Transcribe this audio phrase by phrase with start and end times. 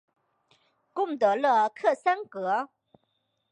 [0.93, 2.71] 贡德勒克桑格。